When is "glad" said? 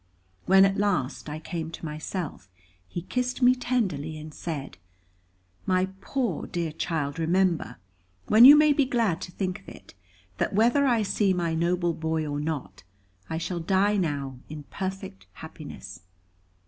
8.85-9.21